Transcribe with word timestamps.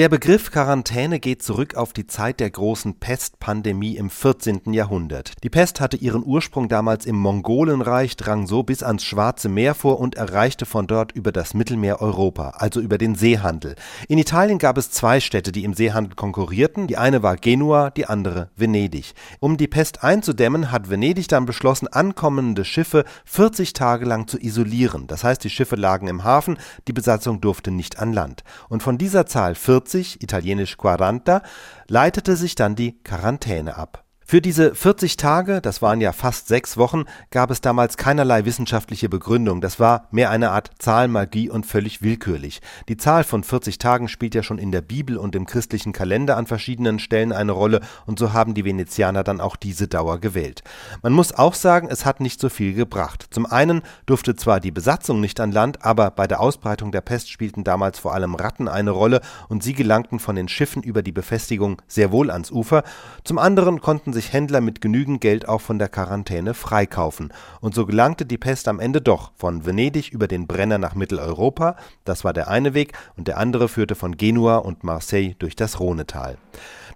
Der 0.00 0.08
Begriff 0.08 0.50
Quarantäne 0.50 1.20
geht 1.20 1.42
zurück 1.42 1.74
auf 1.74 1.92
die 1.92 2.06
Zeit 2.06 2.40
der 2.40 2.48
großen 2.48 2.98
Pestpandemie 3.00 3.98
im 3.98 4.08
14. 4.08 4.72
Jahrhundert. 4.72 5.34
Die 5.42 5.50
Pest 5.50 5.78
hatte 5.78 5.98
ihren 5.98 6.24
Ursprung 6.24 6.70
damals 6.70 7.04
im 7.04 7.16
Mongolenreich, 7.16 8.16
drang 8.16 8.46
so 8.46 8.62
bis 8.62 8.82
ans 8.82 9.04
Schwarze 9.04 9.50
Meer 9.50 9.74
vor 9.74 10.00
und 10.00 10.14
erreichte 10.14 10.64
von 10.64 10.86
dort 10.86 11.12
über 11.12 11.32
das 11.32 11.52
Mittelmeer 11.52 12.00
Europa, 12.00 12.54
also 12.56 12.80
über 12.80 12.96
den 12.96 13.14
Seehandel. 13.14 13.74
In 14.08 14.16
Italien 14.16 14.56
gab 14.56 14.78
es 14.78 14.90
zwei 14.90 15.20
Städte, 15.20 15.52
die 15.52 15.64
im 15.64 15.74
Seehandel 15.74 16.14
konkurrierten. 16.14 16.86
Die 16.86 16.96
eine 16.96 17.22
war 17.22 17.36
Genua, 17.36 17.90
die 17.90 18.06
andere 18.06 18.48
Venedig. 18.56 19.12
Um 19.38 19.58
die 19.58 19.68
Pest 19.68 20.02
einzudämmen, 20.02 20.72
hat 20.72 20.88
Venedig 20.88 21.28
dann 21.28 21.44
beschlossen, 21.44 21.88
ankommende 21.88 22.64
Schiffe 22.64 23.04
40 23.26 23.74
Tage 23.74 24.06
lang 24.06 24.26
zu 24.28 24.38
isolieren. 24.38 25.08
Das 25.08 25.24
heißt, 25.24 25.44
die 25.44 25.50
Schiffe 25.50 25.76
lagen 25.76 26.08
im 26.08 26.24
Hafen, 26.24 26.56
die 26.88 26.94
Besatzung 26.94 27.42
durfte 27.42 27.70
nicht 27.70 27.98
an 27.98 28.14
Land. 28.14 28.44
Und 28.70 28.82
von 28.82 28.96
dieser 28.96 29.26
Zahl 29.26 29.54
40 29.54 29.89
40, 29.90 30.22
italienisch 30.22 30.76
quaranta, 30.76 31.42
leitete 31.88 32.36
sich 32.36 32.54
dann 32.54 32.76
die 32.76 33.02
Quarantäne 33.02 33.76
ab 33.76 34.04
für 34.30 34.40
diese 34.40 34.76
40 34.76 35.16
Tage, 35.16 35.60
das 35.60 35.82
waren 35.82 36.00
ja 36.00 36.12
fast 36.12 36.46
sechs 36.46 36.76
Wochen, 36.76 37.06
gab 37.32 37.50
es 37.50 37.62
damals 37.62 37.96
keinerlei 37.96 38.44
wissenschaftliche 38.44 39.08
Begründung. 39.08 39.60
Das 39.60 39.80
war 39.80 40.06
mehr 40.12 40.30
eine 40.30 40.52
Art 40.52 40.70
Zahlenmagie 40.78 41.50
und 41.50 41.66
völlig 41.66 42.00
willkürlich. 42.00 42.60
Die 42.88 42.96
Zahl 42.96 43.24
von 43.24 43.42
40 43.42 43.78
Tagen 43.78 44.06
spielt 44.06 44.36
ja 44.36 44.44
schon 44.44 44.58
in 44.58 44.70
der 44.70 44.82
Bibel 44.82 45.16
und 45.16 45.34
im 45.34 45.46
christlichen 45.46 45.92
Kalender 45.92 46.36
an 46.36 46.46
verschiedenen 46.46 47.00
Stellen 47.00 47.32
eine 47.32 47.50
Rolle 47.50 47.80
und 48.06 48.20
so 48.20 48.32
haben 48.32 48.54
die 48.54 48.64
Venezianer 48.64 49.24
dann 49.24 49.40
auch 49.40 49.56
diese 49.56 49.88
Dauer 49.88 50.20
gewählt. 50.20 50.62
Man 51.02 51.12
muss 51.12 51.32
auch 51.32 51.54
sagen, 51.54 51.88
es 51.90 52.06
hat 52.06 52.20
nicht 52.20 52.40
so 52.40 52.50
viel 52.50 52.74
gebracht. 52.74 53.26
Zum 53.32 53.46
einen 53.46 53.82
durfte 54.06 54.36
zwar 54.36 54.60
die 54.60 54.70
Besatzung 54.70 55.20
nicht 55.20 55.40
an 55.40 55.50
Land, 55.50 55.84
aber 55.84 56.12
bei 56.12 56.28
der 56.28 56.38
Ausbreitung 56.38 56.92
der 56.92 57.00
Pest 57.00 57.32
spielten 57.32 57.64
damals 57.64 57.98
vor 57.98 58.14
allem 58.14 58.36
Ratten 58.36 58.68
eine 58.68 58.92
Rolle 58.92 59.22
und 59.48 59.64
sie 59.64 59.72
gelangten 59.72 60.20
von 60.20 60.36
den 60.36 60.46
Schiffen 60.46 60.84
über 60.84 61.02
die 61.02 61.10
Befestigung 61.10 61.82
sehr 61.88 62.12
wohl 62.12 62.30
ans 62.30 62.52
Ufer. 62.52 62.84
Zum 63.24 63.38
anderen 63.38 63.80
konnten 63.80 64.12
sich 64.12 64.19
sich 64.20 64.32
Händler 64.34 64.60
mit 64.60 64.80
genügend 64.82 65.20
Geld 65.20 65.48
auch 65.48 65.62
von 65.62 65.78
der 65.78 65.88
Quarantäne 65.88 66.52
freikaufen, 66.52 67.32
und 67.60 67.74
so 67.74 67.86
gelangte 67.86 68.26
die 68.26 68.36
Pest 68.36 68.68
am 68.68 68.78
Ende 68.78 69.00
doch 69.00 69.32
von 69.34 69.64
Venedig 69.64 70.10
über 70.12 70.28
den 70.28 70.46
Brenner 70.46 70.76
nach 70.76 70.94
Mitteleuropa, 70.94 71.76
das 72.04 72.22
war 72.22 72.34
der 72.34 72.48
eine 72.48 72.74
Weg, 72.74 72.92
und 73.16 73.28
der 73.28 73.38
andere 73.38 73.68
führte 73.68 73.94
von 73.94 74.16
Genua 74.18 74.56
und 74.56 74.84
Marseille 74.84 75.34
durch 75.38 75.56
das 75.56 75.80
Rhonetal. 75.80 76.36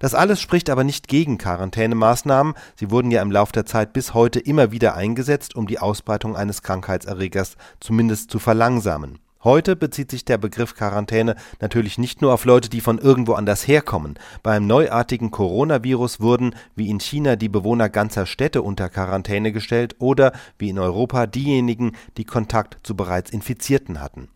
Das 0.01 0.15
alles 0.15 0.41
spricht 0.41 0.69
aber 0.69 0.85
nicht 0.85 1.09
gegen 1.09 1.39
Quarantänemaßnahmen, 1.39 2.55
sie 2.77 2.91
wurden 2.91 3.11
ja 3.11 3.23
im 3.23 3.31
Lauf 3.31 3.53
der 3.53 3.65
Zeit 3.65 3.95
bis 3.95 4.13
heute 4.13 4.39
immer 4.39 4.71
wieder 4.71 4.95
eingesetzt, 4.95 5.57
um 5.57 5.67
die 5.67 5.79
Ausbreitung 5.79 6.37
eines 6.37 6.63
Krankheitserregers 6.63 7.57
zumindest 7.81 8.31
zu 8.31 8.39
verlangsamen 8.39 9.19
Heute 9.45 9.77
bezieht 9.77 10.11
sich 10.11 10.25
der 10.25 10.39
Begriff 10.39 10.75
Quarantäne 10.75 11.37
natürlich 11.61 11.99
nicht 11.99 12.23
nur 12.23 12.33
auf 12.33 12.47
Leute, 12.47 12.71
die 12.71 12.81
von 12.81 12.99
irgendwo 12.99 13.35
anders 13.35 13.69
herkommen. 13.69 14.19
Beim 14.43 14.67
neuartigen 14.67 15.31
Coronavirus 15.31 16.21
wurden, 16.21 16.55
wie 16.75 16.89
in 16.89 16.99
China, 16.99 17.37
die 17.37 17.51
Bewohner 17.51 17.91
ganzer 17.91 18.25
Städte 18.25 18.63
unter 18.63 18.89
Quarantäne 18.89 19.53
gestellt 19.53 19.97
oder, 19.99 20.33
wie 20.59 20.71
in 20.71 20.79
Europa, 20.79 21.27
diejenigen, 21.27 21.93
die 22.17 22.25
Kontakt 22.25 22.79
zu 22.83 22.97
bereits 22.97 23.31
Infizierten 23.31 24.01
hatten 24.01 24.29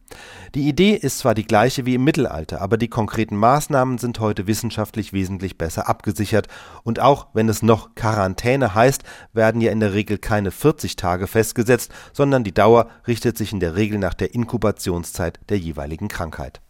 die 0.55 0.69
Idee 0.69 0.95
ist 0.95 1.19
zwar 1.19 1.35
die 1.35 1.47
gleiche 1.47 1.87
wie 1.87 1.95
im 1.95 2.05
Mittelalter, 2.05 2.61
aber 2.61 2.79
die 2.79 2.89
konkreten 2.89 3.37
Maßnahmen 3.37 3.99
sind 3.99 4.21
heute 4.21 4.47
wissenschaftlich 4.47 5.13
wesentlich 5.13 5.59
besser 5.59 5.89
abgesichert, 5.89 6.49
und 6.85 7.01
auch 7.01 7.29
wenn 7.35 7.49
es 7.49 7.63
noch 7.63 7.95
Quarantäne 7.95 8.75
heißt, 8.75 9.03
werden 9.33 9.61
ja 9.61 9.71
in 9.71 9.81
der 9.81 9.93
Regel 9.93 10.19
keine 10.19 10.51
40 10.51 10.97
Tage 10.97 11.27
festgesetzt, 11.27 11.93
sondern 12.13 12.45
die 12.45 12.55
Dauer 12.55 12.89
richtet 13.07 13.37
sich 13.37 13.53
in 13.53 13.61
der 13.61 13.77
Regel 13.77 13.99
nach 13.99 14.15
der 14.15 14.35
Inkubationszeit 14.35 15.39
der 15.49 15.59
jeweiligen 15.59 16.09
Krankheit 16.09 16.61